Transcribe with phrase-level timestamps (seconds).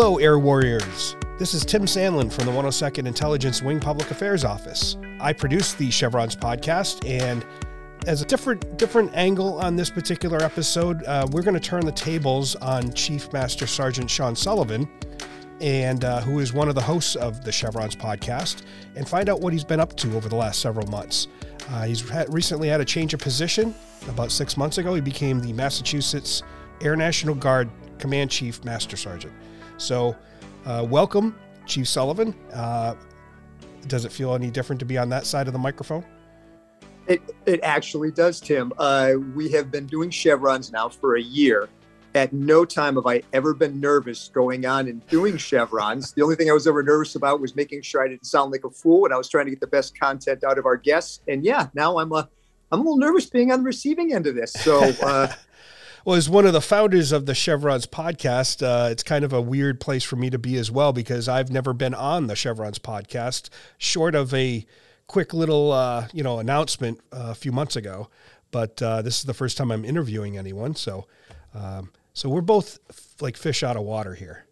[0.00, 1.16] Hello, Air Warriors.
[1.40, 4.96] This is Tim Sandlin from the 102nd Intelligence Wing Public Affairs Office.
[5.20, 7.44] I produce the Chevrons podcast, and
[8.06, 11.90] as a different different angle on this particular episode, uh, we're going to turn the
[11.90, 14.88] tables on Chief Master Sergeant Sean Sullivan,
[15.60, 18.62] and uh, who is one of the hosts of the Chevrons podcast,
[18.94, 21.26] and find out what he's been up to over the last several months.
[21.70, 23.74] Uh, he's had, recently had a change of position.
[24.06, 26.44] About six months ago, he became the Massachusetts
[26.82, 27.68] Air National Guard
[27.98, 29.34] Command Chief Master Sergeant.
[29.78, 30.16] So,
[30.66, 32.34] uh, welcome, Chief Sullivan.
[32.52, 32.94] Uh,
[33.86, 36.04] does it feel any different to be on that side of the microphone?
[37.06, 38.72] It, it actually does, Tim.
[38.76, 41.68] Uh, we have been doing chevrons now for a year.
[42.14, 46.12] At no time have I ever been nervous going on and doing chevrons.
[46.12, 48.64] The only thing I was ever nervous about was making sure I didn't sound like
[48.64, 51.20] a fool, and I was trying to get the best content out of our guests.
[51.28, 52.28] And yeah, now I'm a,
[52.72, 54.52] I'm a little nervous being on the receiving end of this.
[54.52, 55.28] So uh,
[56.08, 59.42] well, as one of the founders of the Chevrons podcast, uh, it's kind of a
[59.42, 62.78] weird place for me to be as well because I've never been on the Chevrons
[62.78, 64.64] podcast, short of a
[65.06, 68.08] quick little uh, you know announcement uh, a few months ago.
[68.50, 71.06] But uh, this is the first time I'm interviewing anyone, so
[71.54, 72.78] um, so we're both
[73.20, 74.46] like fish out of water here.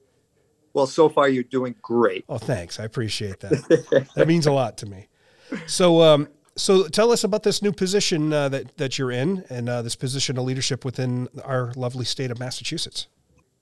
[0.75, 2.27] Well, so far you're doing great.
[2.29, 2.79] Oh, thanks.
[2.79, 4.11] I appreciate that.
[4.15, 5.09] that means a lot to me.
[5.67, 9.69] So, um, so tell us about this new position uh, that that you're in, and
[9.69, 13.07] uh, this position of leadership within our lovely state of Massachusetts.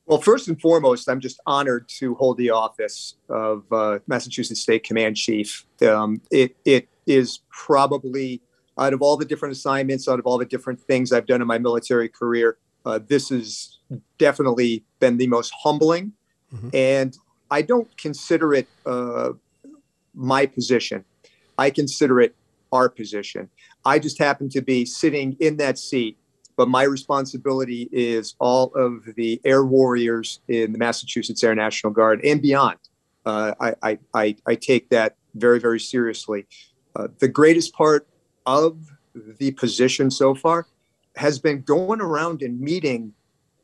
[0.06, 4.84] Well, first and foremost, I'm just honored to hold the office of uh, Massachusetts State
[4.84, 5.64] Command Chief.
[5.82, 8.40] Um, it it is probably
[8.78, 11.46] out of all the different assignments, out of all the different things I've done in
[11.46, 13.78] my military career, uh, this has
[14.18, 16.12] definitely been the most humbling.
[16.54, 16.68] Mm-hmm.
[16.72, 17.16] And
[17.50, 19.32] I don't consider it uh,
[20.14, 21.04] my position.
[21.56, 22.34] I consider it
[22.74, 23.48] our position.
[23.84, 26.18] I just happen to be sitting in that seat,
[26.56, 32.20] but my responsibility is all of the air warriors in the Massachusetts Air National Guard
[32.24, 32.78] and beyond.
[33.24, 36.44] Uh, I, I, I, take that very, very seriously.
[36.94, 38.06] Uh, the greatest part
[38.44, 40.66] of the position so far
[41.16, 43.14] has been going around and meeting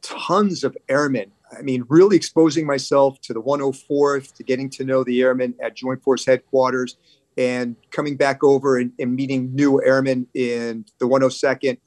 [0.01, 1.31] tons of airmen.
[1.53, 5.77] I mean, really exposing myself to the 104th, to getting to know the airmen at
[5.77, 6.97] Joint Force headquarters,
[7.37, 11.79] and coming back over and, and meeting new airmen in the 102nd.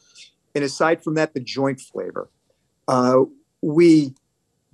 [0.56, 2.30] And aside from that, the joint flavor.
[2.88, 3.24] Uh,
[3.62, 4.14] we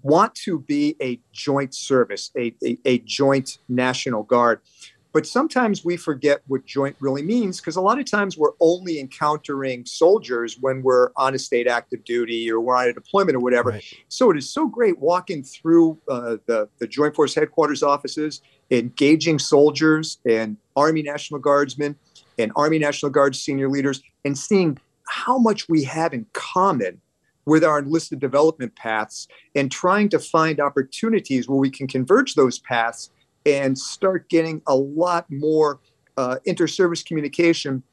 [0.02, 4.62] want to be a joint service, a, a, a, joint National Guard.
[5.12, 9.00] But sometimes we forget what joint really means because a lot of times we're only
[9.00, 13.40] encountering soldiers when we're on a state active duty or we're on a deployment or
[13.40, 13.72] whatever.
[13.72, 13.84] Right.
[14.08, 19.40] So it is so great walking through uh, the, the Joint Force headquarters offices, engaging
[19.40, 21.96] soldiers and Army National Guardsmen
[22.38, 24.78] and Army National Guard senior leaders, and seeing
[25.08, 27.02] how much we have in common
[27.46, 32.60] with our enlisted development paths and trying to find opportunities where we can converge those
[32.60, 33.10] paths
[33.50, 35.80] and start getting a lot more
[36.18, 37.84] uh, inter-service communication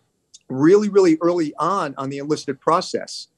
[0.48, 3.28] really, really early on on the enlisted process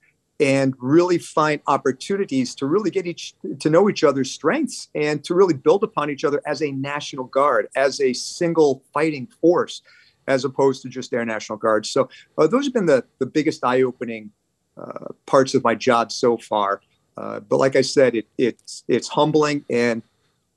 [0.40, 5.34] and really find opportunities to really get each to know each other's strengths and to
[5.34, 9.82] really build upon each other as a national guard as a single fighting force
[10.28, 11.86] as opposed to just air national guard.
[11.86, 14.30] So uh, those have been the, the biggest eye-opening
[14.76, 16.82] uh, parts of my job so far.
[17.16, 20.02] Uh, but like i said it, it's it's humbling and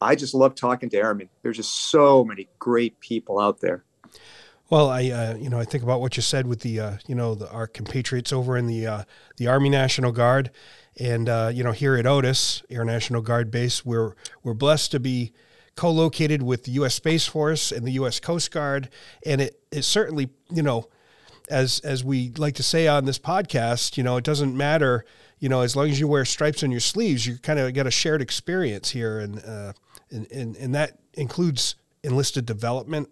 [0.02, 1.30] I just love talking to airmen.
[1.44, 3.84] There's just so many great people out there.
[4.72, 7.14] Well, I uh, you know I think about what you said with the uh, you
[7.14, 9.04] know the, our compatriots over in the uh,
[9.38, 10.50] the Army National Guard,
[10.98, 15.00] and uh, you know here at Otis Air National Guard Base, we're we're blessed to
[15.00, 15.34] be
[15.76, 16.96] co-located with the U.S.
[16.96, 18.20] Space Force and the U.S.
[18.22, 18.90] Coast Guard,
[19.26, 20.88] and it it certainly you know
[21.50, 25.04] as as we like to say on this podcast, you know it doesn't matter
[25.40, 27.88] you know as long as you wear stripes on your sleeves, you kind of get
[27.88, 29.74] a shared experience here, and uh,
[30.12, 33.10] and, and, and that includes enlisted development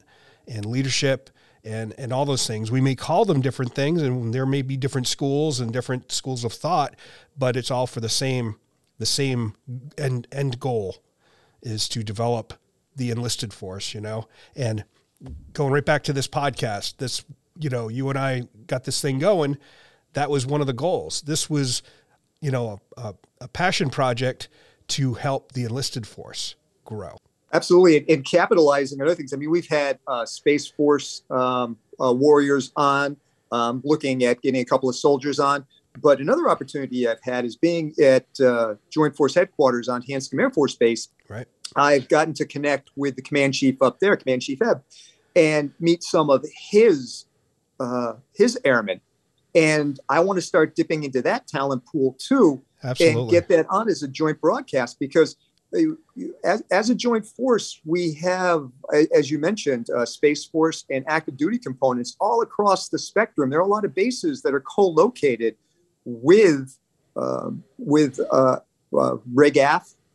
[0.47, 1.29] and leadership
[1.63, 2.71] and, and all those things.
[2.71, 6.44] We may call them different things, and there may be different schools and different schools
[6.44, 6.95] of thought,
[7.38, 8.56] but it's all for the same
[8.97, 9.56] the same
[9.97, 10.97] end end goal
[11.62, 12.53] is to develop
[12.95, 14.27] the enlisted force, you know.
[14.56, 14.83] And
[15.53, 17.24] going right back to this podcast, this
[17.57, 19.57] you know, you and I got this thing going.
[20.13, 21.21] That was one of the goals.
[21.21, 21.83] This was,
[22.41, 24.47] you know, a, a, a passion project
[24.89, 26.56] to help the enlisted force
[26.89, 27.15] grow.
[27.53, 29.33] Absolutely, and, capitalizing on other things.
[29.33, 33.18] I mean, we've had uh, Space Force um, uh, warriors on,
[33.51, 35.65] um, looking at getting a couple of soldiers on.
[36.00, 40.51] But another opportunity I've had is being at uh, Joint Force headquarters on Hanscom Air
[40.51, 41.09] Force Base.
[41.27, 41.47] Right.
[41.75, 44.83] I've gotten to connect with the command chief up there, Command Chief Ebb,
[45.36, 47.25] and meet some of his
[47.80, 49.01] uh, his airmen.
[49.56, 53.21] And I want to start dipping into that talent pool too, Absolutely.
[53.21, 55.36] and get that on as a joint broadcast because
[56.44, 58.69] as, as a joint force, we have,
[59.16, 63.50] as you mentioned, uh, Space Force and active duty components all across the spectrum.
[63.50, 65.56] There are a lot of bases that are co-located
[66.06, 66.77] with
[67.16, 68.60] um, with uh,
[68.98, 69.18] uh,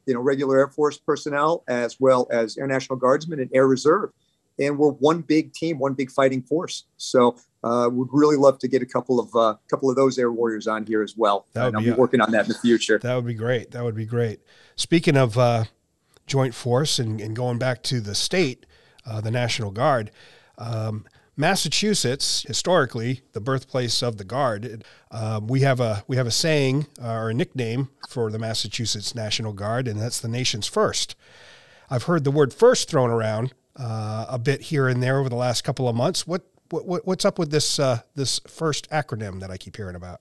[0.06, 4.10] you know, regular Air Force personnel, as well as Air National Guardsmen and Air Reserve,
[4.58, 6.84] and we're one big team, one big fighting force.
[6.96, 10.30] So uh, would really love to get a couple of uh, couple of those Air
[10.30, 11.46] Warriors on here as well.
[11.54, 12.98] That would and be, I'll be working on that in the future.
[12.98, 13.70] That would be great.
[13.70, 14.40] That would be great.
[14.76, 15.64] Speaking of uh,
[16.26, 18.66] joint force and, and, going back to the state,
[19.06, 20.10] uh, the National Guard.
[20.58, 21.06] Um,
[21.36, 26.86] Massachusetts, historically the birthplace of the Guard, um, we have a we have a saying
[27.02, 31.16] uh, or a nickname for the Massachusetts National Guard, and that's the nation's first.
[31.90, 35.34] I've heard the word "first" thrown around uh, a bit here and there over the
[35.34, 36.26] last couple of months.
[36.26, 40.20] What, what what's up with this uh, this first acronym that I keep hearing about?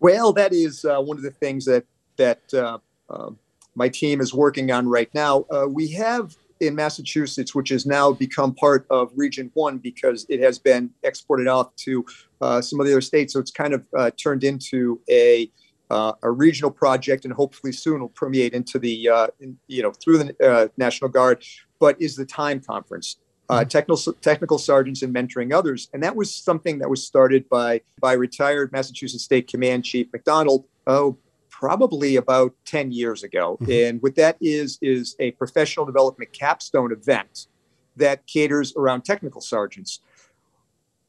[0.00, 1.84] Well, that is uh, one of the things that
[2.16, 2.78] that uh,
[3.10, 3.38] um,
[3.74, 5.46] my team is working on right now.
[5.50, 10.40] Uh, we have in Massachusetts, which has now become part of Region One because it
[10.40, 12.04] has been exported off to
[12.40, 13.32] uh, some of the other states.
[13.32, 15.50] So it's kind of uh, turned into a
[15.90, 19.92] uh, a regional project, and hopefully soon will permeate into the uh, in, you know
[19.92, 21.42] through the uh, National Guard.
[21.80, 23.16] But is the time conference.
[23.50, 23.68] Uh, mm-hmm.
[23.68, 28.12] technical technical sergeants and mentoring others, and that was something that was started by by
[28.12, 30.64] retired Massachusetts State Command Chief McDonald.
[30.86, 31.16] Oh,
[31.58, 33.58] probably about 10 years ago.
[33.60, 33.72] Mm-hmm.
[33.72, 37.48] And what that is, is a professional development capstone event
[37.96, 40.00] that caters around technical sergeants.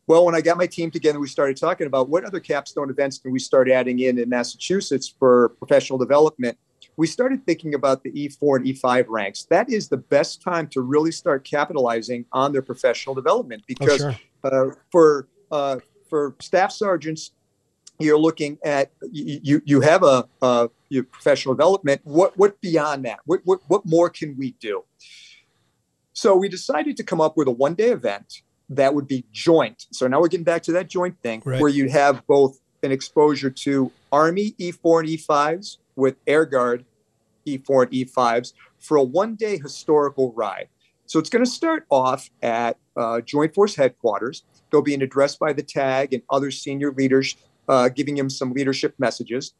[0.07, 3.19] Well, when I got my team together, we started talking about what other capstone events
[3.19, 6.57] can we start adding in in Massachusetts for professional development.
[6.99, 9.45] We started thinking about the E4 and E5 ranks.
[9.45, 14.03] That is the best time to really start capitalizing on their professional development oh, because
[14.03, 14.71] oh, sure.
[14.71, 15.79] uh, for uh,
[16.09, 17.31] for staff sergeants,
[17.99, 23.19] you're looking at you you have a, a your professional development what what beyond that
[23.25, 24.83] what, what what more can we do
[26.13, 29.85] so we decided to come up with a one day event that would be joint
[29.91, 31.61] so now we're getting back to that joint thing right.
[31.61, 36.85] where you'd have both an exposure to army e4 and e5s with air guard
[37.45, 40.67] e4 and e5s for a one day historical ride
[41.05, 45.35] so it's going to start off at uh, joint force headquarters there'll be an address
[45.35, 47.35] by the tag and other senior leaders
[47.69, 49.53] uh, giving him some leadership messages.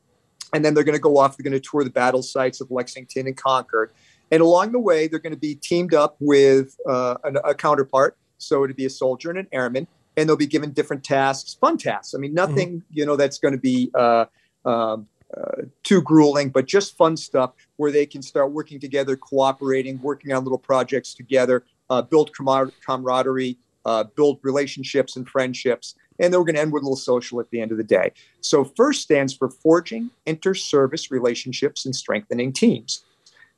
[0.52, 2.72] And then they're going to go off, they're going to tour the battle sites of
[2.72, 3.92] Lexington and Concord.
[4.32, 8.18] And along the way, they're going to be teamed up with uh, a, a, counterpart.
[8.40, 9.88] So it'd be a soldier and an airman,
[10.18, 12.16] and they'll be given different tasks, fun tasks.
[12.16, 12.94] I mean, nothing, mm-hmm.
[12.98, 14.26] you know, that's going to be uh,
[14.66, 20.00] um, uh, too grueling, but just fun stuff where they can start working together, cooperating,
[20.02, 25.96] working on little projects together, uh, build camaraderie, uh, build relationships and friendships.
[26.20, 27.84] And then we're going to end with a little social at the end of the
[27.84, 28.12] day.
[28.42, 33.04] So, FIRST stands for Forging Inter Service Relationships and Strengthening Teams.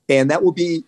[0.08, 0.84] And that will be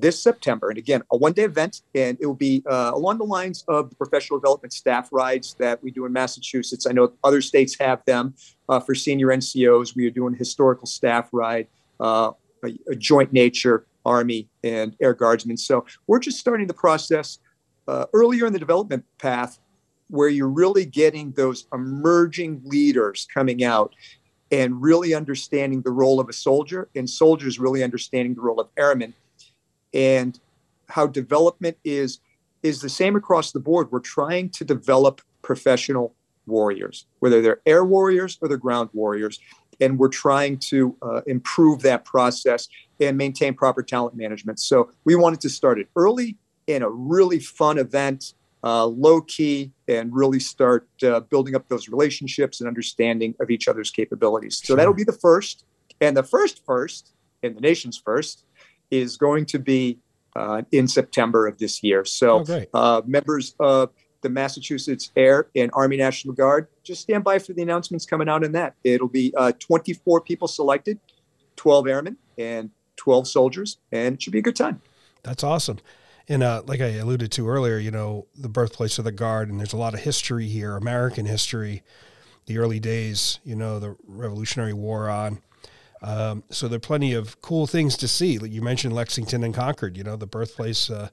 [0.00, 0.68] this September.
[0.68, 3.90] And again, a one day event, and it will be uh, along the lines of
[3.90, 6.86] the professional development staff rides that we do in Massachusetts.
[6.86, 8.34] I know other states have them
[8.68, 9.94] uh, for senior NCOs.
[9.94, 11.68] We are doing a historical staff ride,
[12.00, 12.32] uh,
[12.64, 15.56] a, a, joint nature, Army and Air Guardsmen.
[15.56, 17.38] So we're just starting the process
[17.86, 19.58] uh, earlier in the development path
[20.08, 23.94] where you're really getting those emerging leaders coming out
[24.50, 28.68] and really understanding the role of a soldier and soldiers really understanding the role of
[28.76, 29.14] airmen
[29.94, 30.40] and
[30.88, 32.20] how development is
[32.62, 36.14] is the same across the board we're trying to develop professional
[36.46, 39.38] warriors whether they're air warriors or they're ground warriors
[39.80, 42.68] and we're trying to uh, improve that process
[43.00, 46.36] and maintain proper talent management so we wanted to start it early
[46.66, 48.34] in a really fun event
[48.64, 53.68] uh, low key and really start uh, building up those relationships and understanding of each
[53.68, 54.56] other's capabilities.
[54.56, 54.76] So sure.
[54.76, 55.66] that'll be the first.
[56.00, 58.44] And the first, first, and the nation's first,
[58.94, 59.98] is going to be
[60.36, 62.04] uh, in September of this year.
[62.04, 63.90] So oh, uh, members of
[64.22, 68.42] the Massachusetts Air and Army National Guard, just stand by for the announcements coming out
[68.42, 68.74] in that.
[68.82, 70.98] It'll be uh, 24 people selected,
[71.56, 74.80] 12 airmen and 12 soldiers, and it should be a good time.
[75.22, 75.78] That's awesome
[76.28, 79.58] and uh, like I alluded to earlier, you know, the birthplace of the Guard, and
[79.58, 81.82] there's a lot of history here, American history,
[82.46, 85.42] the early days, you know, the Revolutionary War on.
[86.04, 88.38] Um, so there are plenty of cool things to see.
[88.38, 91.08] Like you mentioned Lexington and Concord, you know, the birthplace uh,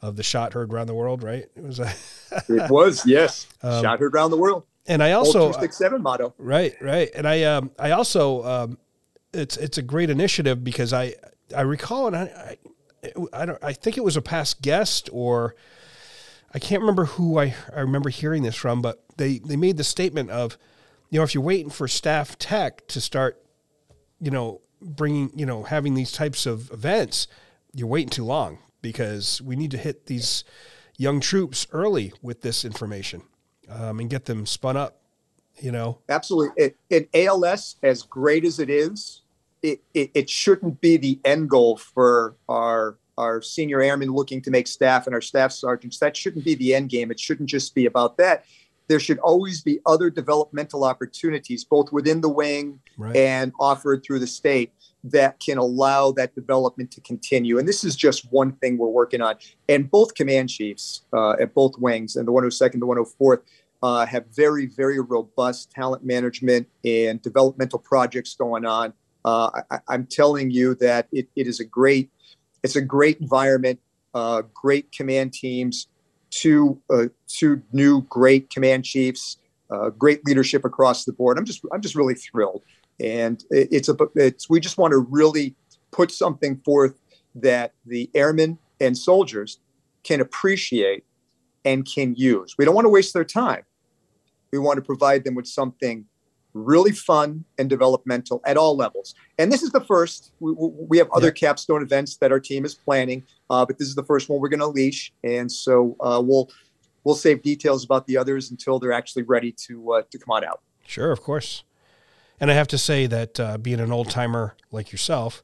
[0.00, 1.46] of the shot heard around the world, right?
[1.56, 1.80] It was.
[2.48, 4.64] It was yes, um, shot heard around the world.
[4.86, 6.34] And I also six seven motto.
[6.38, 7.08] Right, right.
[7.14, 8.78] And I um, I also um,
[9.32, 11.14] it's it's a great initiative because I
[11.56, 12.56] I recall and I,
[13.32, 15.54] I don't I think it was a past guest or
[16.56, 19.84] I can't remember who I, I remember hearing this from, but they, they made the
[19.84, 20.56] statement of,
[21.10, 23.42] you know, if you're waiting for staff tech to start,
[24.20, 27.26] you know, bringing, you know, having these types of events,
[27.72, 30.44] you're waiting too long because we need to hit these
[30.96, 33.22] young troops early with this information
[33.68, 35.00] um, and get them spun up.
[35.58, 36.74] You know, absolutely.
[36.90, 39.22] In ALS, as great as it is,
[39.62, 44.50] it, it, it shouldn't be the end goal for our our senior airmen looking to
[44.50, 45.98] make staff and our staff sergeants.
[45.98, 47.10] That shouldn't be the end game.
[47.10, 48.44] It shouldn't just be about that.
[48.88, 53.16] There should always be other developmental opportunities, both within the wing right.
[53.16, 54.72] and offered through the state,
[55.04, 57.58] that can allow that development to continue.
[57.58, 59.36] And this is just one thing we're working on.
[59.68, 63.42] And both command chiefs uh, at both wings, and the 102nd, the 104th,
[63.82, 68.92] uh, have very, very robust talent management and developmental projects going on.
[69.24, 72.10] Uh, I, am telling you that it, it is a great,
[72.62, 73.80] it's a great environment,
[74.14, 75.88] uh, great command teams,
[76.30, 79.38] two uh, two new great command chiefs,
[79.70, 81.38] uh, great leadership across the board.
[81.38, 82.62] I'm just I'm just really thrilled
[83.00, 85.54] and it's a it's we just want to really
[85.90, 86.98] put something forth
[87.34, 89.60] that the airmen and soldiers
[90.02, 91.04] can appreciate
[91.64, 92.54] and can use.
[92.56, 93.64] We don't want to waste their time.
[94.52, 96.06] We want to provide them with something
[96.56, 99.14] really fun and developmental at all levels.
[99.38, 100.32] And this is the first.
[100.40, 101.32] We, we have other yeah.
[101.32, 104.48] capstone events that our team is planning, uh, but this is the first one we're
[104.48, 105.12] going to leash.
[105.22, 106.50] And so uh, we'll
[107.04, 110.44] we'll save details about the others until they're actually ready to uh, to come on
[110.44, 110.60] out.
[110.86, 111.64] Sure, of course.
[112.40, 115.42] And I have to say that uh, being an old timer like yourself,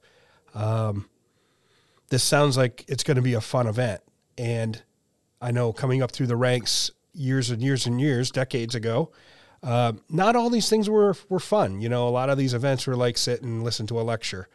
[0.53, 1.09] um,
[2.09, 4.01] this sounds like it's going to be a fun event.
[4.37, 4.81] And
[5.41, 9.11] I know coming up through the ranks years and years and years, decades ago,
[9.63, 11.81] uh, not all these things were were fun.
[11.81, 14.47] You know, a lot of these events were like sit and listen to a lecture,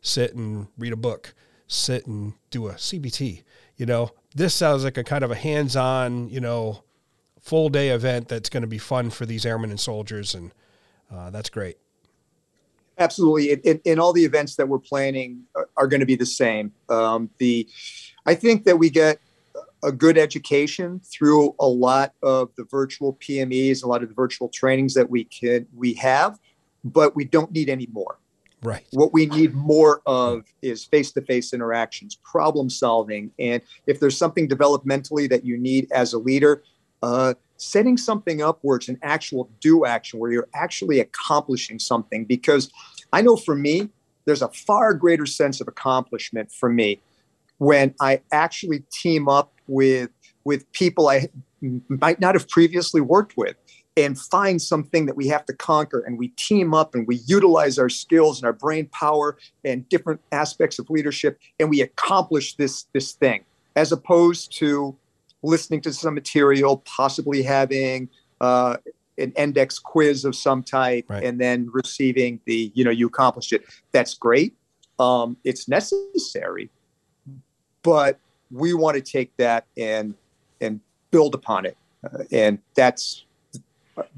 [0.00, 1.34] sit and read a book,
[1.66, 3.42] sit and do a CBT.
[3.76, 6.84] You know, this sounds like a kind of a hands-on, you know,
[7.40, 10.52] full day event that's going to be fun for these airmen and soldiers and
[11.12, 11.76] uh, that's great.
[12.98, 16.72] Absolutely, and, all the events that we're planning are, are going to be the same.
[16.88, 17.68] Um, the,
[18.24, 19.20] I think that we get
[19.86, 24.48] a good education through a lot of the virtual PMEs, a lot of the virtual
[24.48, 26.38] trainings that we can we have,
[26.84, 28.18] but we don't need any more.
[28.62, 28.84] Right.
[28.90, 35.30] What we need more of is face-to-face interactions, problem solving, and if there's something developmentally
[35.30, 36.64] that you need as a leader,
[37.02, 42.24] uh, setting something up where it's an actual do action, where you're actually accomplishing something.
[42.24, 42.72] Because
[43.12, 43.88] I know for me,
[44.24, 47.00] there's a far greater sense of accomplishment for me
[47.58, 50.10] when I actually team up with
[50.44, 51.28] with people I
[51.88, 53.56] might not have previously worked with
[53.96, 57.78] and find something that we have to conquer and we team up and we utilize
[57.78, 62.86] our skills and our brain power and different aspects of leadership and we accomplish this
[62.92, 63.44] this thing
[63.74, 64.96] as opposed to
[65.42, 68.08] listening to some material, possibly having
[68.40, 68.76] uh,
[69.18, 71.22] an index quiz of some type, right.
[71.24, 73.64] and then receiving the, you know, you accomplished it.
[73.92, 74.54] That's great.
[74.98, 76.70] Um, it's necessary,
[77.82, 78.18] but
[78.50, 80.14] we want to take that and
[80.60, 81.76] and build upon it.
[82.04, 83.24] Uh, and that's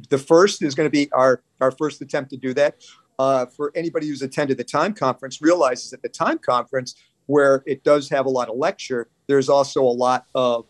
[0.08, 2.76] the first is going to be our our first attempt to do that.
[3.18, 6.94] Uh, for anybody who's attended the time conference, realizes that the time conference,
[7.26, 10.66] where it does have a lot of lecture, there's also a lot of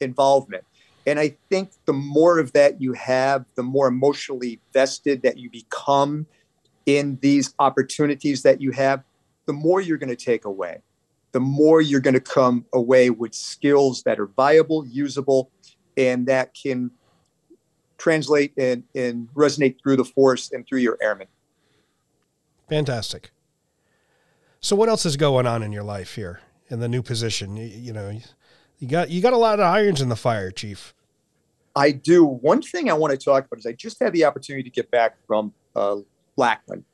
[0.00, 0.64] involvement.
[1.06, 5.50] And I think the more of that you have, the more emotionally vested that you
[5.50, 6.26] become
[6.86, 9.02] in these opportunities that you have,
[9.46, 10.78] the more you're going to take away.
[11.32, 15.50] The more you're going to come away with skills that are viable, usable,
[15.96, 16.90] and that can
[17.98, 21.28] translate and, and resonate through the force and through your airmen.
[22.68, 23.30] Fantastic.
[24.60, 27.56] So, what else is going on in your life here in the new position?
[27.56, 28.18] You, you know,
[28.78, 30.94] you got you got a lot of irons in the fire, Chief.
[31.74, 32.24] I do.
[32.24, 34.90] One thing I want to talk about is I just had the opportunity to get
[34.90, 35.96] back from uh,
[36.36, 36.84] Lackland.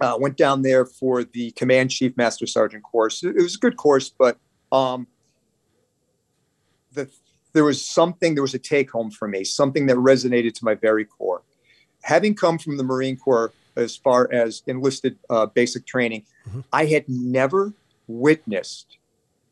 [0.00, 3.22] Uh, went down there for the Command Chief Master Sergeant course.
[3.22, 4.38] It, was a good course, but
[4.72, 5.06] um,
[6.92, 7.08] the,
[7.52, 10.74] there was something, there was a take home for me, something that resonated to my
[10.74, 11.42] very core.
[12.02, 16.60] Having come from the Marine Corps as far as enlisted uh, basic training, mm-hmm.
[16.72, 17.72] I had never
[18.08, 18.98] witnessed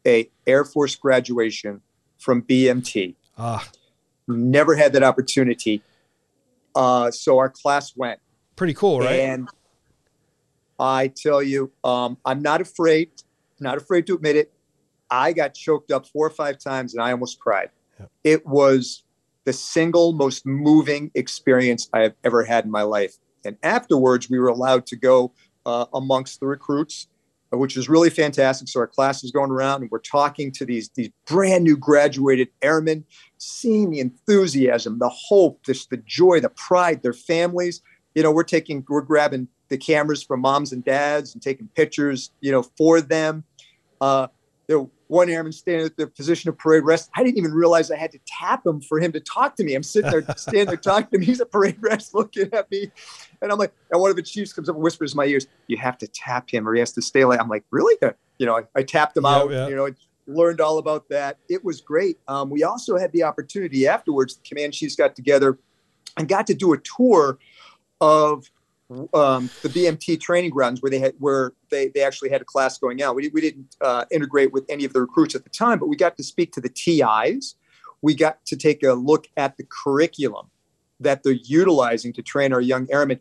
[0.07, 1.81] a Air Force graduation
[2.19, 3.15] from BMT.
[3.39, 3.69] Ah.
[4.29, 5.83] Never had that opportunity.
[6.75, 8.21] Uh, so our class went.
[8.57, 9.21] Pretty cool, right?
[9.21, 9.49] And
[10.83, 13.11] I tell you, um, I'm not afraid,
[13.61, 14.53] not afraid to admit it.
[15.11, 17.71] I got choked up four or five times and I almost cried.
[18.25, 19.05] It was
[19.45, 23.15] the single most moving experience I have ever had in my life.
[23.45, 25.33] And afterwards, we were allowed to go
[25.65, 27.07] uh, amongst the recruits
[27.59, 28.69] which was really fantastic.
[28.69, 32.49] So our class is going around and we're talking to these, these brand new graduated
[32.63, 33.05] airmen,
[33.39, 37.83] seeing the enthusiasm, the hope, this, the joy, the pride, their families.
[38.15, 42.31] You know, we're taking, we're grabbing the cameras from moms and dads and taking pictures,
[42.41, 43.45] you know, for them.
[44.01, 44.27] Uh,
[44.73, 47.11] know, one airman standing at the position of parade rest.
[47.15, 49.75] I didn't even realize I had to tap him for him to talk to me.
[49.75, 51.23] I'm sitting there, standing there talking to him.
[51.23, 52.91] He's a parade rest looking at me.
[53.41, 55.47] And I'm like, and one of the chiefs comes up and whispers in my ears,
[55.67, 57.41] you have to tap him or he has to stay late.
[57.41, 57.97] I'm like, really?
[58.39, 59.69] You know, I, I tapped him yeah, out, yeah.
[59.69, 59.89] you know,
[60.27, 61.37] learned all about that.
[61.49, 62.19] It was great.
[62.29, 65.59] Um, we also had the opportunity afterwards, the command chiefs got together
[66.17, 67.39] and got to do a tour
[68.03, 68.51] of
[69.15, 72.77] um, the BMT training grounds where they had where they, they actually had a class
[72.77, 73.15] going out.
[73.15, 75.97] We, we didn't uh, integrate with any of the recruits at the time, but we
[75.97, 77.55] got to speak to the TIs.
[78.03, 80.49] We got to take a look at the curriculum
[81.01, 83.21] that they're utilizing to train our young airmen.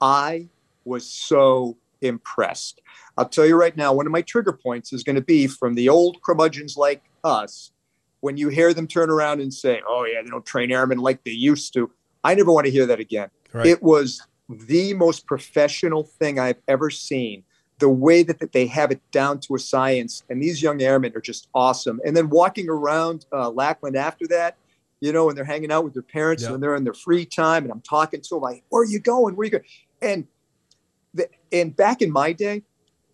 [0.00, 0.48] I
[0.84, 2.80] was so impressed.
[3.16, 5.74] I'll tell you right now, one of my trigger points is going to be from
[5.74, 7.72] the old curmudgeons like us.
[8.20, 11.24] When you hear them turn around and say, "Oh yeah, they don't train airmen like
[11.24, 11.90] they used to,"
[12.22, 13.30] I never want to hear that again.
[13.52, 13.66] Right.
[13.66, 17.44] It was the most professional thing I've ever seen.
[17.78, 21.12] The way that, that they have it down to a science, and these young airmen
[21.16, 21.98] are just awesome.
[22.04, 24.56] And then walking around uh, Lackland after that,
[25.00, 26.52] you know, and they're hanging out with their parents yep.
[26.52, 29.00] and they're in their free time, and I'm talking to them like, "Where are you
[29.00, 29.34] going?
[29.34, 29.64] Where are you going?"
[30.02, 30.26] And
[31.14, 32.62] the, and back in my day,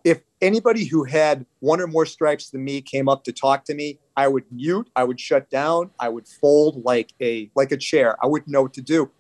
[0.03, 3.75] if anybody who had one or more stripes than me came up to talk to
[3.75, 7.77] me, I would mute, I would shut down, I would fold like a like a
[7.77, 8.17] chair.
[8.23, 9.11] I wouldn't know what to do.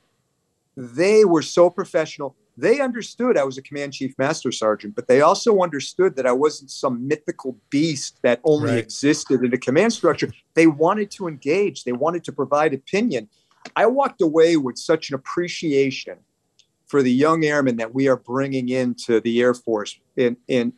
[0.76, 2.36] They were so professional.
[2.58, 6.32] They understood I was a command chief master sergeant, but they also understood that I
[6.32, 8.78] wasn't some mythical beast that only right.
[8.78, 10.30] existed in a command structure.
[10.54, 13.28] They wanted to engage, they wanted to provide opinion.
[13.74, 16.18] I walked away with such an appreciation
[16.86, 20.72] for the young airmen that we are bringing into the Air Force in, in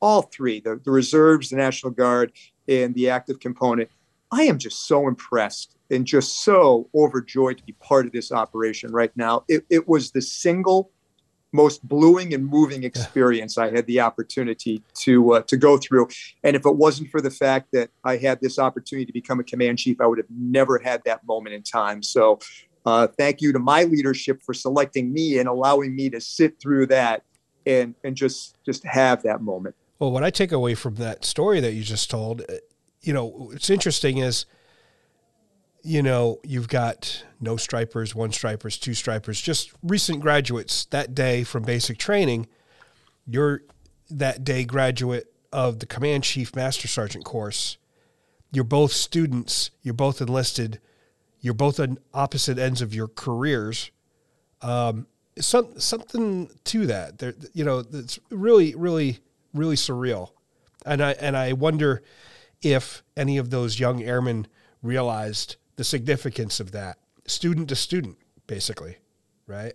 [0.00, 2.32] all three the, the reserves, the National Guard,
[2.68, 3.88] and the active component.
[4.30, 8.92] I am just so impressed and just so overjoyed to be part of this operation
[8.92, 9.44] right now.
[9.48, 10.90] It, it was the single
[11.52, 16.08] most bluing and moving experience I had the opportunity to uh, to go through.
[16.44, 19.44] And if it wasn't for the fact that I had this opportunity to become a
[19.44, 22.02] command chief, I would have never had that moment in time.
[22.02, 22.38] So,
[22.84, 26.86] uh, thank you to my leadership for selecting me and allowing me to sit through
[26.86, 27.22] that
[27.64, 29.74] and and just just have that moment.
[29.98, 32.54] Well, what I take away from that story that you just told, uh,
[33.00, 34.44] you know, what's interesting is
[35.86, 41.44] you know, you've got no stripers, one stripers, two stripers, just recent graduates that day
[41.44, 42.48] from basic training.
[43.24, 43.62] You're
[44.10, 47.78] that day graduate of the command chief master sergeant course.
[48.50, 50.80] You're both students, you're both enlisted,
[51.40, 53.92] you're both on opposite ends of your careers.
[54.62, 55.06] Um,
[55.38, 57.18] some, something to that.
[57.18, 59.20] There, you know, it's really, really,
[59.54, 60.30] really surreal.
[60.84, 62.02] And I and I wonder
[62.62, 64.46] if any of those young airmen
[64.82, 68.96] realized the significance of that student to student, basically,
[69.46, 69.74] right?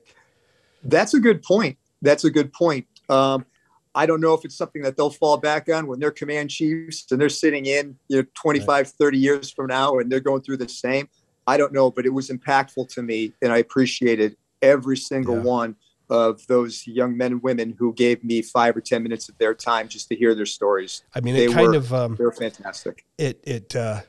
[0.84, 1.78] That's a good point.
[2.02, 2.88] That's a good point.
[3.10, 3.46] Um,
[3.94, 7.06] I don't know if it's something that they'll fall back on when they're command chiefs
[7.12, 8.88] and they're sitting in, you know, 25, right.
[8.88, 11.10] 30 years from now and they're going through the same.
[11.46, 15.42] I don't know, but it was impactful to me and I appreciated every single yeah.
[15.44, 15.76] one
[16.10, 19.54] of those young men and women who gave me five or 10 minutes of their
[19.54, 21.04] time just to hear their stories.
[21.16, 23.06] I mean, they it kind were, of, um, they were fantastic.
[23.18, 24.02] It, it, uh,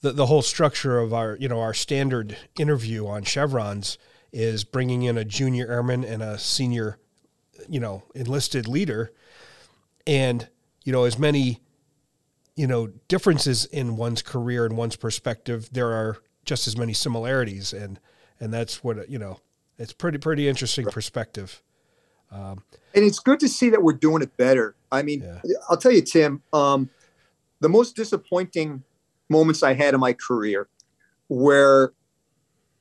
[0.00, 3.98] the, the whole structure of our you know our standard interview on chevrons
[4.32, 6.98] is bringing in a junior airman and a senior
[7.68, 9.12] you know enlisted leader.
[10.06, 10.48] And
[10.84, 11.60] you know as many
[12.56, 17.72] you know differences in one's career and one's perspective there are just as many similarities.
[17.72, 18.00] And
[18.38, 19.40] and that's what you know
[19.78, 21.62] it's pretty pretty interesting perspective.
[22.32, 22.62] Um,
[22.94, 24.76] and it's good to see that we're doing it better.
[24.90, 25.40] I mean yeah.
[25.68, 26.90] i'll tell you tim um,
[27.60, 28.82] the most disappointing
[29.30, 30.68] moments I had in my career
[31.28, 31.92] where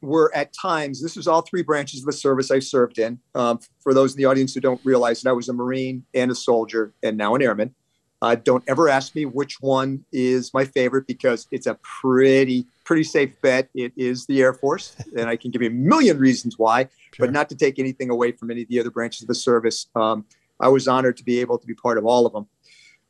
[0.01, 3.19] were at times, this was all three branches of the service I served in.
[3.35, 6.31] Um, for those in the audience who don't realize that I was a Marine and
[6.31, 7.75] a soldier and now an airman.
[8.21, 13.03] Uh, don't ever ask me which one is my favorite because it's a pretty, pretty
[13.03, 13.69] safe bet.
[13.73, 14.95] It is the Air Force.
[15.17, 16.83] And I can give you a million reasons why,
[17.13, 17.25] sure.
[17.25, 19.87] but not to take anything away from any of the other branches of the service.
[19.95, 20.25] Um,
[20.59, 22.47] I was honored to be able to be part of all of them.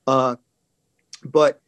[0.05, 0.35] Uh,
[1.25, 1.61] but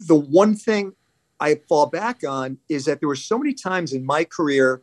[0.00, 0.92] the one thing
[1.40, 4.82] I fall back on is that there were so many times in my career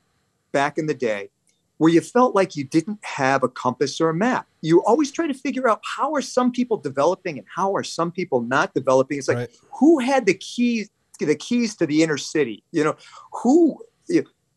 [0.52, 1.30] back in the day
[1.78, 4.48] where you felt like you didn't have a compass or a map.
[4.62, 8.12] You always try to figure out how are some people developing and how are some
[8.12, 9.18] people not developing.
[9.18, 9.58] It's like right.
[9.80, 12.64] who had the keys the keys to the inner city?
[12.72, 12.96] You know,
[13.32, 13.84] who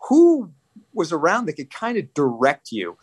[0.08, 0.52] who
[0.94, 2.96] was around that could kind of direct you.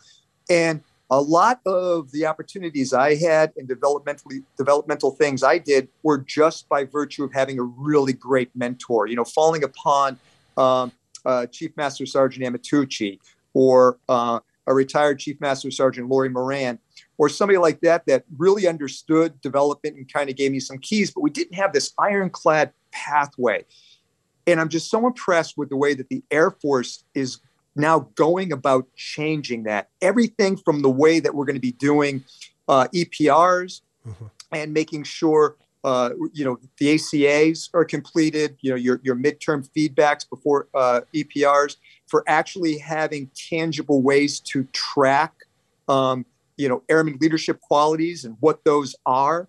[0.48, 6.18] And a lot of the opportunities I had and developmentally developmental things I did were
[6.18, 9.06] just by virtue of having a really great mentor.
[9.06, 10.18] You know, falling upon
[10.56, 10.92] um,
[11.24, 13.18] uh, Chief Master Sergeant Amatucci
[13.54, 16.78] or uh, a retired Chief Master Sergeant Lori Moran,
[17.18, 21.10] or somebody like that that really understood development and kind of gave me some keys,
[21.10, 23.64] but we didn't have this ironclad pathway.
[24.46, 27.38] And I'm just so impressed with the way that the Air Force is
[27.76, 29.88] now going about changing that.
[30.00, 32.24] Everything from the way that we're going to be doing
[32.68, 34.26] uh, EPRs mm-hmm.
[34.52, 38.56] and making sure uh, you know the ACAs are completed.
[38.60, 41.76] You know your your midterm feedbacks before uh, EPRs
[42.08, 45.32] for actually having tangible ways to track
[45.88, 49.46] um, you know airman leadership qualities and what those are,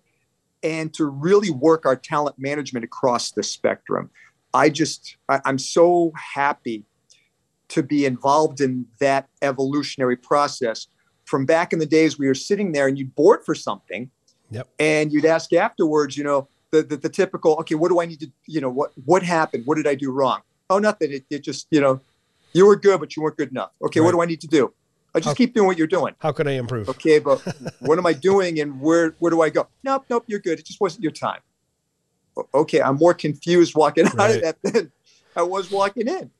[0.62, 4.08] and to really work our talent management across the spectrum.
[4.54, 6.84] I just I, I'm so happy
[7.68, 10.86] to be involved in that evolutionary process.
[11.24, 14.10] From back in the days, we were sitting there and you'd board for something,
[14.50, 14.68] yep.
[14.78, 18.20] and you'd ask afterwards, you know, the, the, the typical, okay, what do I need
[18.20, 19.64] to, you know, what what happened?
[19.66, 20.40] What did I do wrong?
[20.70, 21.12] Oh, nothing.
[21.12, 22.00] It, it just, you know,
[22.52, 23.70] you were good, but you weren't good enough.
[23.82, 24.06] Okay, right.
[24.06, 24.72] what do I need to do?
[25.14, 26.14] I just how, keep doing what you're doing.
[26.18, 26.88] How can I improve?
[26.88, 27.40] Okay, but
[27.80, 29.66] what am I doing and where where do I go?
[29.82, 30.58] Nope, nope, you're good.
[30.58, 31.40] It just wasn't your time.
[32.54, 34.92] Okay, I'm more confused walking out of that than
[35.34, 36.30] I was walking in.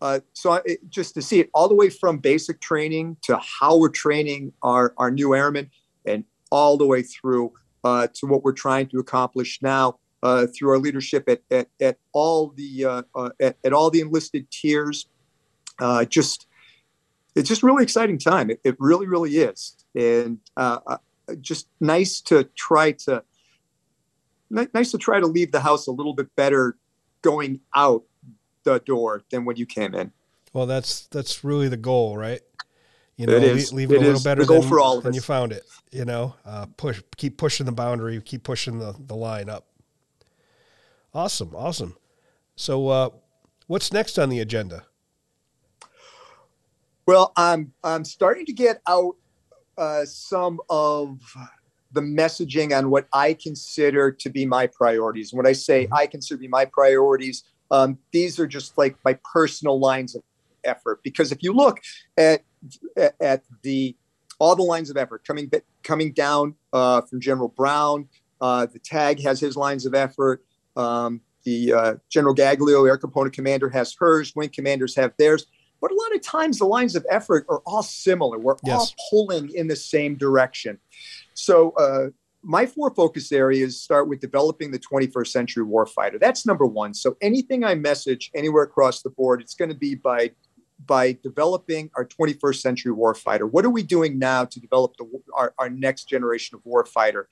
[0.00, 3.78] Uh, so I, just to see it all the way from basic training to how
[3.78, 5.70] we're training our, our new airmen
[6.04, 7.52] and all the way through
[7.84, 11.98] uh, to what we're trying to accomplish now uh, through our leadership at, at, at
[12.12, 15.06] all the uh, uh, at, at, all the enlisted tiers.
[16.08, 16.46] just
[17.34, 18.50] it's just really exciting time.
[18.50, 20.38] It, it really, really is, and
[21.40, 23.22] just nice to try to
[24.50, 26.76] nice to try to leave the house a little bit better
[27.22, 28.04] going out
[28.66, 30.12] the door than when you came in.
[30.52, 32.40] Well, that's that's really the goal, right?
[33.16, 33.72] You know, it is.
[33.72, 35.62] leave, it, it a little better than, for all than you found it.
[35.90, 39.66] You know, uh, push, keep pushing the boundary, keep pushing the, the line up.
[41.14, 41.96] Awesome, awesome.
[42.56, 43.10] So, uh,
[43.68, 44.84] what's next on the agenda?
[47.06, 49.16] Well, I'm I'm starting to get out
[49.78, 51.20] uh, some of
[51.92, 55.32] the messaging on what I consider to be my priorities.
[55.32, 55.94] When I say mm-hmm.
[55.94, 60.22] I consider to be my priorities, um, these are just like my personal lines of
[60.64, 61.02] effort.
[61.02, 61.80] Because if you look
[62.16, 62.42] at
[63.20, 63.96] at the
[64.38, 65.50] all the lines of effort coming
[65.82, 68.08] coming down uh, from General Brown,
[68.40, 70.44] uh, the TAG has his lines of effort.
[70.76, 74.34] Um, the uh, General Gaglio, Air Component Commander, has hers.
[74.34, 75.46] Wing commanders have theirs.
[75.80, 78.38] But a lot of times the lines of effort are all similar.
[78.38, 78.78] We're yes.
[78.78, 80.78] all pulling in the same direction.
[81.34, 82.08] So uh,
[82.46, 86.20] my four focus areas start with developing the 21st century warfighter.
[86.20, 86.94] That's number one.
[86.94, 90.30] So anything I message anywhere across the board, it's going to be by
[90.84, 93.50] by developing our 21st century warfighter.
[93.50, 97.24] What are we doing now to develop the, our, our next generation of warfighter?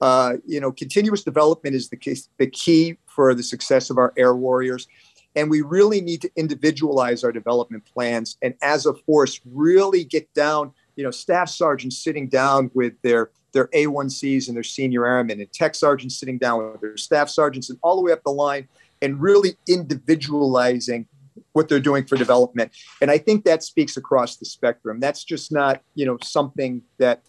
[0.00, 4.14] Uh, you know, continuous development is the key, the key for the success of our
[4.16, 4.86] air warriors.
[5.34, 10.32] And we really need to individualize our development plans and as a force really get
[10.32, 15.40] down, you know, staff sergeants sitting down with their their A1Cs and their senior airmen,
[15.40, 18.30] and tech sergeants sitting down with their staff sergeants, and all the way up the
[18.30, 18.68] line,
[19.00, 21.06] and really individualizing
[21.52, 22.72] what they're doing for development.
[23.00, 25.00] And I think that speaks across the spectrum.
[25.00, 27.22] That's just not, you know, something that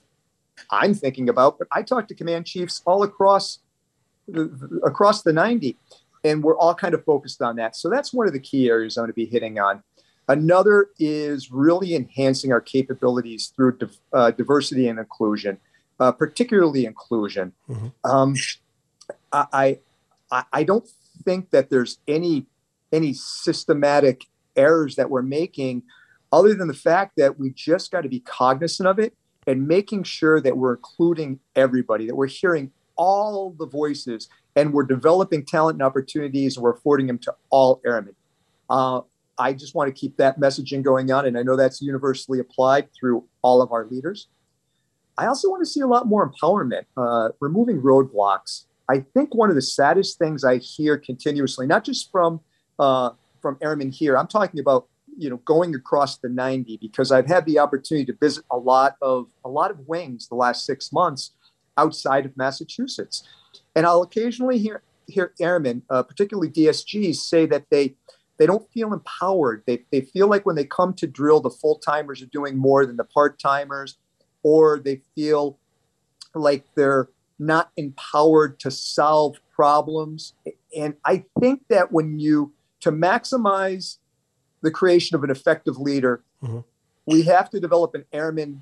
[0.69, 3.59] I'm thinking about, but I talk to command chiefs all across
[4.83, 5.77] across the 90,
[6.23, 7.75] and we're all kind of focused on that.
[7.75, 9.83] So that's one of the key areas I'm going to be hitting on.
[10.27, 13.77] Another is really enhancing our capabilities through
[14.11, 15.59] uh, diversity and inclusion
[15.99, 17.53] uh, particularly inclusion.
[17.69, 17.87] Mm-hmm.
[18.03, 18.35] Um,
[19.31, 19.79] I,
[20.31, 20.87] I I don't
[21.23, 22.45] think that there's any
[22.91, 25.83] any systematic errors that we're making,
[26.31, 29.13] other than the fact that we just got to be cognizant of it
[29.47, 34.83] and making sure that we're including everybody, that we're hearing all the voices, and we're
[34.85, 38.15] developing talent and opportunities, and we're affording them to all airmen.
[38.69, 39.01] Uh,
[39.37, 42.87] I just want to keep that messaging going on, and I know that's universally applied
[42.93, 44.27] through all of our leaders.
[45.17, 48.65] I also want to see a lot more empowerment, uh, removing roadblocks.
[48.89, 52.41] I think one of the saddest things I hear continuously, not just from
[52.77, 57.27] uh, from airmen here, I'm talking about you know going across the 90 because I've
[57.27, 60.91] had the opportunity to visit a lot of a lot of wings the last six
[60.91, 61.31] months
[61.77, 63.23] outside of Massachusetts,
[63.75, 67.95] and I'll occasionally hear hear airmen, uh, particularly DSGs, say that they
[68.37, 69.63] they don't feel empowered.
[69.65, 72.85] They, they feel like when they come to drill, the full timers are doing more
[72.85, 73.97] than the part timers
[74.45, 75.57] or they feel
[76.35, 80.33] like they're not empowered to solve problems.
[80.77, 83.97] And I think that when you, to maximize
[84.61, 86.59] the creation of an effective leader, mm-hmm.
[87.07, 88.61] we have to develop an airman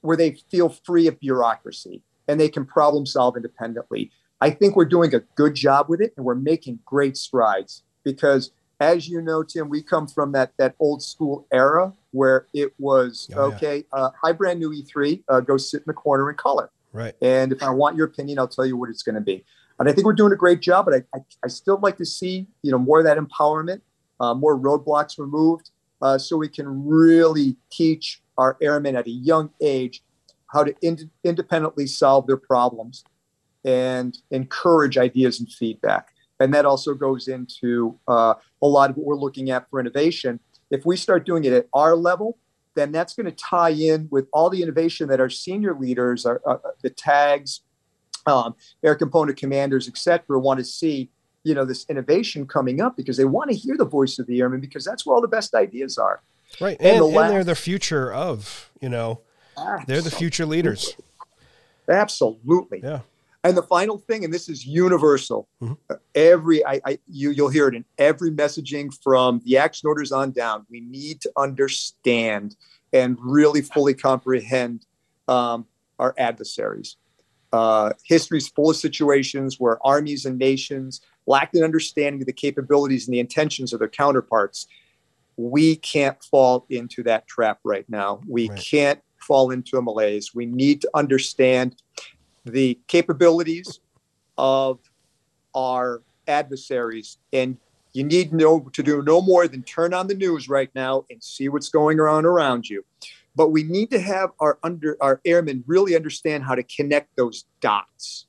[0.00, 4.10] where they feel free of bureaucracy and they can problem solve independently.
[4.40, 8.50] I think we're doing a good job with it and we're making great strides because
[8.80, 13.28] as you know, Tim, we come from that that old school era where it was
[13.36, 13.54] Oh, yeah.
[13.56, 13.84] okay.
[13.92, 15.22] Uh, hi, brand new E3.
[15.28, 16.70] Uh, go sit in the corner and color.
[16.92, 17.14] Right.
[17.20, 19.44] And if I want your opinion, I'll tell you what it's going to be.
[19.78, 20.86] And I think we're doing a great job.
[20.86, 23.80] But I, I, I still like to see you know more of that empowerment,
[24.20, 25.70] uh, more roadblocks removed,
[26.02, 30.02] uh, so we can really teach our airmen at a young age
[30.52, 33.04] how to ind- independently solve their problems
[33.64, 36.08] and encourage ideas and feedback.
[36.40, 40.40] And that also goes into uh, a lot of what we're looking at for innovation.
[40.70, 42.38] If we start doing it at our level,
[42.74, 46.40] then that's going to tie in with all the innovation that our senior leaders, our,
[46.46, 47.60] uh, the tags,
[48.26, 51.10] um, air component commanders, et cetera, want to see.
[51.44, 54.40] You know this innovation coming up because they want to hear the voice of the
[54.40, 56.20] airmen because that's where all the best ideas are.
[56.60, 56.76] Right.
[56.78, 59.20] And And, the and, last- they're the future of, you know,
[59.86, 60.94] they're the future leaders.
[61.88, 62.80] Absolutely.
[62.82, 63.00] Yeah.
[63.48, 65.48] And the final thing, and this is universal.
[65.62, 65.78] Mhm.
[65.88, 70.12] uh, Every I, I you you'll hear it in every messaging from the action orders
[70.12, 70.66] on down.
[70.70, 72.56] We need to understand
[72.92, 74.84] and really fully comprehend
[75.28, 75.66] um,
[75.98, 76.96] our adversaries.
[77.50, 83.08] Uh, history's full of situations where armies and nations lacked an understanding of the capabilities
[83.08, 84.66] and the intentions of their counterparts.
[85.38, 88.20] We can't fall into that trap right now.
[88.28, 88.60] We Right.
[88.62, 90.34] can't fall into a malaise.
[90.34, 91.76] We need to understand
[92.44, 93.80] the capabilities
[94.36, 94.78] of
[95.54, 97.18] our adversaries.
[97.32, 97.56] And
[97.92, 101.22] you need no to do no more than turn on the news right now and
[101.22, 102.84] see what's going on around you.
[103.34, 107.44] But we need to have our under our airmen really understand how to connect those
[107.60, 108.26] dots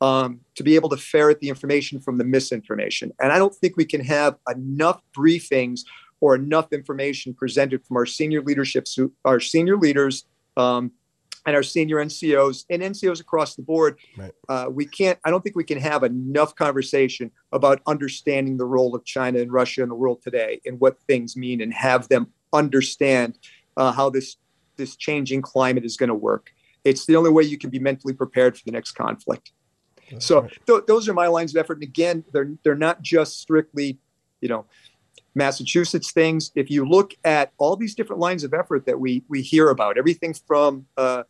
[0.00, 3.12] um, to be able to ferret the information from the misinformation.
[3.20, 5.80] And i don't think we can have enough briefings
[6.20, 8.86] or enough information presented from our senior leadership
[9.24, 10.24] our senior leaders
[10.56, 10.92] um,
[11.46, 13.98] and our senior NCOs and NCOs across the board.
[14.16, 14.32] Right.
[14.48, 15.18] Uh, we can't.
[15.24, 19.52] I don't think we can have enough conversation about understanding the role of China and
[19.52, 23.38] Russia in the world today and what things mean, and have them understand
[23.76, 24.36] uh, how this
[24.76, 26.50] this changing climate is going to work.
[26.84, 29.52] It's the only way you can be mentally prepared for the next conflict.
[30.10, 30.58] That's So right.
[30.66, 31.74] th- those are my lines of effort.
[31.74, 33.98] And again, they're they're not just strictly,
[34.40, 34.66] you know,
[35.34, 36.50] Massachusetts things.
[36.54, 39.98] If you look at all these different lines of effort that we we hear about,
[39.98, 41.22] everything from uh,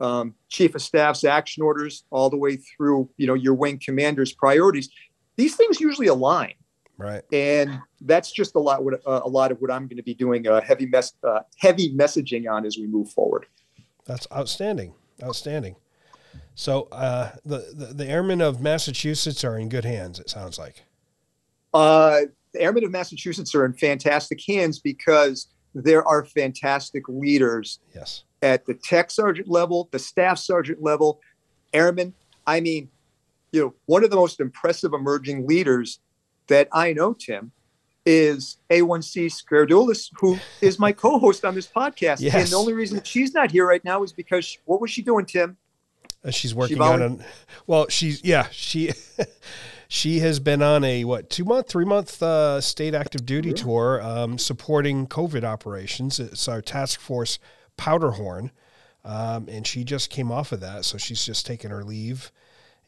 [0.00, 4.32] um, chief of staff's action orders all the way through, you know, your wing commander's
[4.32, 4.90] priorities,
[5.36, 6.54] these things usually align,
[6.98, 7.22] right.
[7.32, 8.84] and that's just a lot.
[8.84, 11.40] What uh, a lot of what I'm going to be doing uh, heavy mess uh,
[11.58, 13.46] heavy messaging on as we move forward.
[14.04, 14.94] That's outstanding.
[15.22, 15.76] Outstanding.
[16.54, 20.18] So uh, the, the the airmen of Massachusetts are in good hands.
[20.18, 20.84] It sounds like.
[21.74, 22.22] Uh,
[22.56, 28.24] the Airmen of Massachusetts are in fantastic hands because there are fantastic leaders Yes.
[28.42, 31.20] At the tech sergeant level, the staff sergeant level,
[31.72, 32.14] airmen.
[32.46, 32.90] I mean,
[33.52, 36.00] you know, one of the most impressive emerging leaders
[36.48, 37.52] that I know, Tim,
[38.04, 42.22] is A1C Scardulis, who is my co-host on this podcast.
[42.32, 45.02] And the only reason she's not here right now is because she- what was she
[45.02, 45.56] doing, Tim?
[46.24, 47.24] Uh, she's working volun- on an.
[47.66, 48.92] Well, she's yeah she.
[49.88, 54.02] She has been on a what two month, three month uh, state active duty tour
[54.02, 56.18] um, supporting COVID operations.
[56.18, 57.38] It's our task force
[57.76, 58.50] Powderhorn,
[59.04, 62.32] um, and she just came off of that, so she's just taking her leave,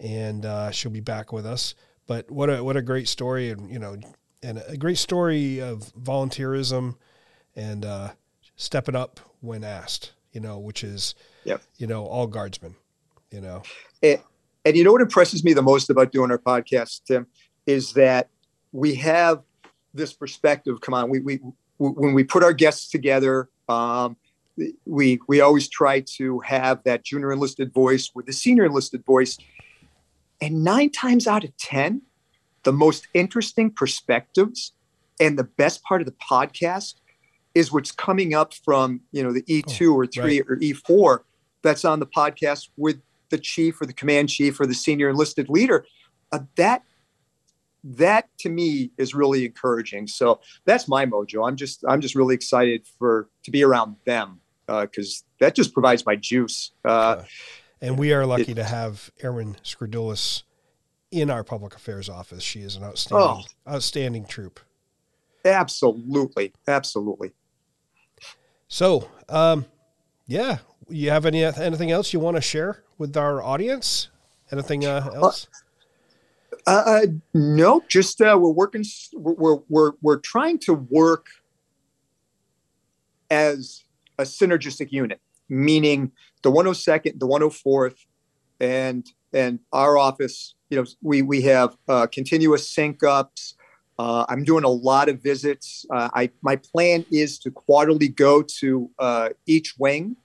[0.01, 1.75] and uh, she'll be back with us.
[2.07, 3.97] But what a what a great story, and you know,
[4.43, 6.97] and a great story of volunteerism,
[7.55, 8.11] and uh,
[8.57, 10.13] stepping up when asked.
[10.33, 11.63] You know, which is Yep.
[11.79, 12.75] you know all guardsmen.
[13.31, 13.63] You know,
[14.03, 14.21] And,
[14.65, 17.27] and you know what impresses me the most about doing our podcast, Tim,
[17.67, 18.29] is that
[18.73, 19.43] we have
[19.95, 20.81] this perspective.
[20.81, 21.41] Come on, we we
[21.79, 24.17] when we put our guests together, um,
[24.85, 29.39] we we always try to have that junior enlisted voice with the senior enlisted voice,
[30.41, 32.03] and nine times out of ten,
[32.65, 34.73] the most interesting perspectives
[35.21, 36.95] and the best part of the podcast
[37.55, 41.21] is what's coming up from you know the E2 or three or E4
[41.63, 45.49] that's on the podcast with the chief or the command chief or the senior enlisted
[45.49, 45.85] leader.
[46.33, 46.83] Uh, that
[47.85, 50.07] that to me is really encouraging.
[50.07, 51.47] So that's my mojo.
[51.47, 56.05] I'm just I'm just really excited for to be around them because that just provides
[56.05, 56.73] my juice.
[56.85, 57.23] Uh,
[57.81, 60.43] and we are lucky to have Erin Scridulis
[61.11, 62.43] in our public affairs office.
[62.43, 64.61] She is an outstanding, outstanding troop.
[65.45, 67.33] absolutely, absolutely.
[68.69, 69.65] So, um,
[70.27, 74.09] yeah, you have any anything else you want to share with our audience?
[74.53, 75.49] Anything uh, else?
[76.67, 78.85] Uh, no, just uh, we're working.
[79.15, 81.27] We're we're we're trying to work
[83.31, 83.85] as
[84.19, 87.97] a synergistic unit, meaning the 102nd, the 104th,
[88.61, 90.55] and and our office.
[90.71, 93.55] You know, we we have uh, continuous sync ups.
[93.99, 95.85] Uh, I'm doing a lot of visits.
[95.91, 100.17] Uh, I my plan is to quarterly go to uh, each wing,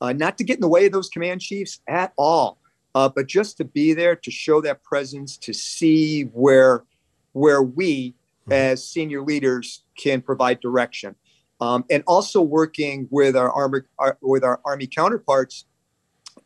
[0.00, 2.58] uh, not to get in the way of those command chiefs at all,
[2.94, 6.84] uh, but just to be there to show that presence, to see where
[7.32, 8.52] where we mm-hmm.
[8.52, 11.14] as senior leaders can provide direction,
[11.62, 15.64] um, and also working with our army our, with our army counterparts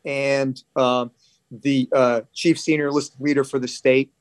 [0.05, 1.11] and um,
[1.49, 4.11] the uh, chief senior enlisted leader for the state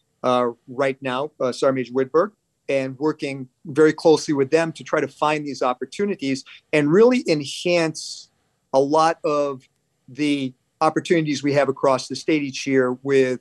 [0.67, 2.33] right now, Sergeant Major Widberg
[2.69, 8.31] and working very closely with them to try to find these opportunities and really enhance
[8.73, 9.63] a lot of
[10.09, 13.41] the opportunities we have across the state each year with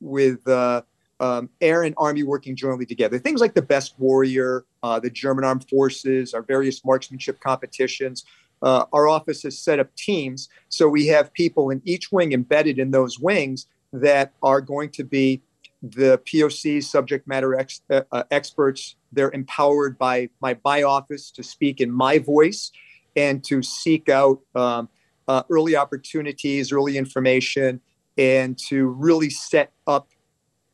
[0.00, 0.82] with uh,
[1.20, 3.18] um, air and army working jointly together.
[3.18, 8.24] Things like the best warrior, uh, the German armed forces, our various marksmanship competitions.
[8.62, 12.78] Uh, our office has set up teams so we have people in each wing embedded
[12.78, 15.42] in those wings that are going to be
[15.82, 18.96] the POC subject matter ex, uh, uh, experts.
[19.12, 22.72] They're empowered by my my office to speak in my voice
[23.14, 24.88] and to seek out um,
[25.28, 27.80] uh, early opportunities, early information,
[28.18, 30.08] and to really set up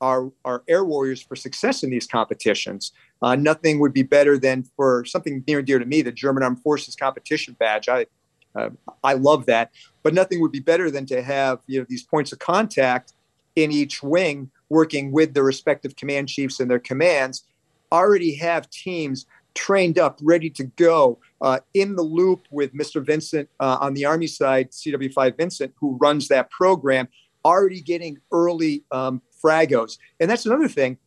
[0.03, 2.93] our, our air warriors for success in these competitions.
[3.23, 6.43] Uh, nothing would be better than for something near and dear to me, the German
[6.43, 7.89] Armed Forces competition badge.
[7.89, 8.07] I
[8.55, 8.69] uh,
[9.03, 9.71] I love that,
[10.03, 13.15] but nothing would be better than to have you know these points of contact
[13.57, 17.45] in each wing working with the respective command chiefs and their commands,
[17.93, 23.05] already have teams trained up, ready to go, uh, in the loop with Mr.
[23.05, 27.07] Vincent uh, on the Army side, CW5 Vincent, who runs that program,
[27.45, 29.99] already getting early um, fragos.
[30.21, 30.99] And that's another thing.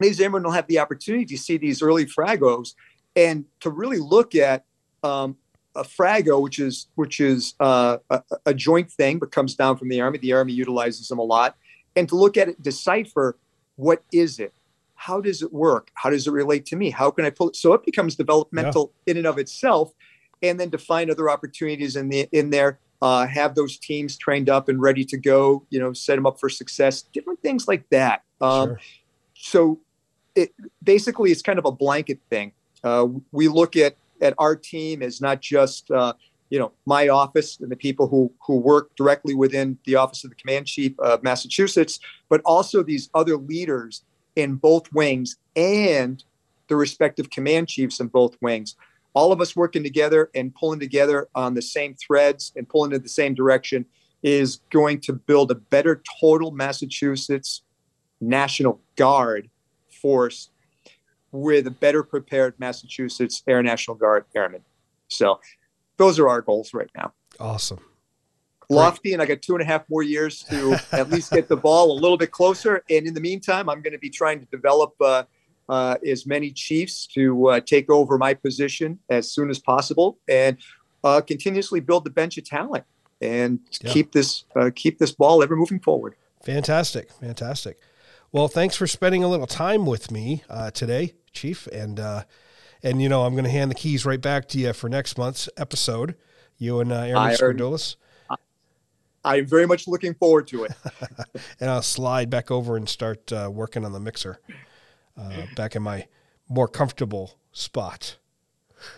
[0.00, 2.74] Ladies and gentlemen will have the opportunity to see these early fragos
[3.16, 4.64] and to really look at
[5.02, 5.36] um,
[5.76, 9.88] a frago, which is which is uh, a, a, joint thing, but comes down from
[9.88, 10.18] the army.
[10.18, 11.56] The army utilizes them a lot
[11.96, 13.38] and to look at it, decipher
[13.76, 14.54] what is it?
[14.94, 15.90] How does it work?
[15.94, 16.90] How does it relate to me?
[16.90, 17.56] How can I pull it?
[17.56, 19.12] So it becomes developmental yeah.
[19.12, 19.92] in and of itself,
[20.42, 22.78] and then to find other opportunities in the in there.
[23.04, 25.66] Uh, have those teams trained up and ready to go.
[25.68, 27.02] You know, set them up for success.
[27.02, 28.22] Different things like that.
[28.40, 28.80] Um, sure.
[29.34, 29.80] So,
[30.34, 32.52] it basically it's kind of a blanket thing.
[32.82, 36.14] Uh, we look at at our team as not just uh,
[36.48, 40.30] you know my office and the people who who work directly within the office of
[40.30, 44.02] the command chief of Massachusetts, but also these other leaders
[44.34, 46.24] in both wings and
[46.68, 48.76] the respective command chiefs in both wings.
[49.14, 53.02] All of us working together and pulling together on the same threads and pulling in
[53.02, 53.86] the same direction
[54.22, 57.62] is going to build a better total Massachusetts
[58.20, 59.50] National Guard
[59.88, 60.50] force
[61.30, 64.62] with a better prepared Massachusetts Air National Guard airmen.
[65.08, 65.40] So
[65.96, 67.12] those are our goals right now.
[67.38, 67.80] Awesome.
[68.70, 71.56] Lofty, and I got two and a half more years to at least get the
[71.56, 72.82] ball a little bit closer.
[72.88, 75.24] And in the meantime, I'm going to be trying to develop uh,
[75.68, 80.58] uh, as many Chiefs to uh, take over my position as soon as possible, and
[81.02, 82.84] uh, continuously build the bench of talent
[83.20, 83.90] and yeah.
[83.90, 86.14] keep this uh, keep this ball ever moving forward.
[86.44, 87.78] Fantastic, fantastic.
[88.32, 92.00] Well, thanks for spending a little time with me uh, today, Chief, and
[92.84, 95.16] and, you know, I'm going to hand the keys right back to you for next
[95.16, 96.16] month's episode,
[96.58, 97.96] you and uh, Aaron Scordulis.
[99.24, 100.72] I'm very much looking forward to it.
[101.60, 104.38] and I'll slide back over and start uh, working on the mixer
[105.16, 106.06] uh, back in my
[106.48, 108.18] more comfortable spot.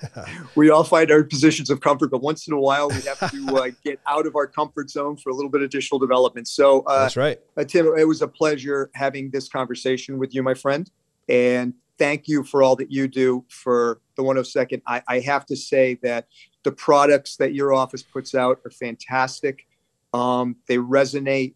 [0.56, 3.56] we all find our positions of comfort, but once in a while we have to
[3.56, 6.48] uh, get out of our comfort zone for a little bit of additional development.
[6.48, 7.86] So uh, that's right, uh, Tim.
[7.96, 10.90] It was a pleasure having this conversation with you, my friend,
[11.28, 14.82] and thank you for all that you do for the 102nd.
[14.86, 16.26] I, I have to say that
[16.62, 19.66] the products that your office puts out are fantastic.
[20.12, 21.54] Um, they resonate.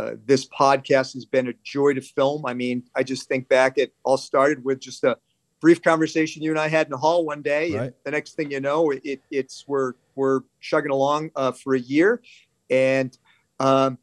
[0.00, 2.46] Uh, this podcast has been a joy to film.
[2.46, 5.18] I mean, I just think back, it all started with just a
[5.60, 7.82] brief conversation you and I had in the hall one day, right.
[7.82, 11.78] and the next thing you know, it, it's we're we're chugging along uh, for a
[11.78, 12.22] year,
[12.70, 13.16] and
[13.58, 13.98] um,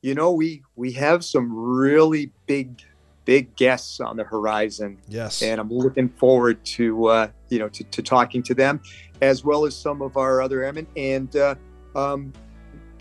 [0.00, 2.80] you know we we have some really big
[3.24, 4.98] big guests on the horizon.
[5.08, 5.42] Yes.
[5.42, 8.80] And I'm looking forward to, uh, you know, to, to, talking to them
[9.20, 11.54] as well as some of our other airmen and uh,
[11.94, 12.32] um,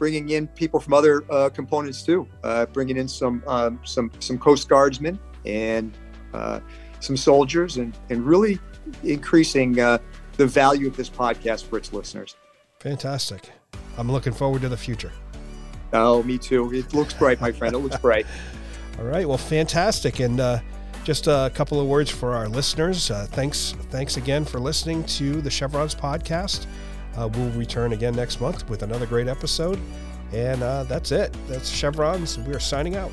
[0.02, 4.36] bringing in people from other uh, components too, uh, bringing in some, um, some, some
[4.36, 5.96] Coast Guardsmen and
[6.34, 6.60] uh,
[7.00, 8.58] some soldiers and, and really
[9.04, 10.00] increasing uh,
[10.38, 12.36] the value of this podcast for its listeners.
[12.80, 13.52] Fantastic.
[13.96, 15.12] I'm looking forward to the future.
[15.94, 16.74] Oh, me too.
[16.74, 17.76] It looks bright, my friend.
[17.76, 18.26] It looks bright.
[18.98, 19.28] All right.
[19.28, 20.20] Well, fantastic.
[20.20, 20.62] And uh,
[21.04, 23.12] just a couple of words for our listeners.
[23.12, 26.66] Uh, thanks, thanks again for listening to the Chevrons podcast.
[27.18, 29.80] Uh, we'll return again next month with another great episode.
[30.34, 31.36] And uh, that's it.
[31.48, 32.40] That's Chevrons.
[32.40, 33.12] We're signing out.